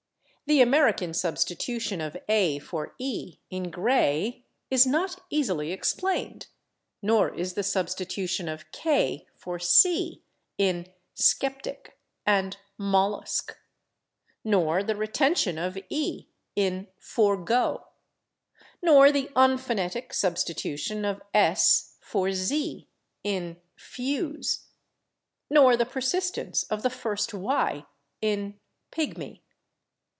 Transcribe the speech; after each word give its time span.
The 0.47 0.59
American 0.61 1.13
substitution 1.13 2.01
of 2.01 2.17
/a/ 2.27 2.61
for 2.61 2.93
/e/ 2.99 3.37
in 3.49 3.71
/gray/ 3.71 4.43
is 4.69 4.85
not 4.85 5.23
easily 5.29 5.71
explained, 5.71 6.47
nor 7.01 7.33
is 7.33 7.53
the 7.53 7.63
substitution 7.63 8.49
of 8.49 8.69
/k/ 8.73 9.27
for 9.37 9.59
/c/ 9.59 10.23
in 10.57 10.91
/skeptic/ 11.15 11.91
and 12.25 12.57
/mollusk/, 12.77 13.51
nor 14.43 14.83
the 14.83 14.97
retention 14.97 15.57
of 15.57 15.75
/e/ 15.89 16.25
in 16.57 16.89
/forego/, 16.99 17.85
nor 18.81 19.09
the 19.09 19.29
unphonetic 19.37 20.13
substitution 20.13 21.05
of 21.05 21.21
/s/ 21.33 21.93
for 22.01 22.27
/z/ 22.27 22.87
in 23.23 23.55
/fuse/, 23.79 24.63
[Pg247] 24.63 24.63
nor 25.49 25.77
the 25.77 25.85
persistence 25.85 26.63
of 26.63 26.83
the 26.83 26.89
first 26.89 27.29
/y/ 27.29 27.85
in 28.21 28.59
/pygmy 28.91 29.43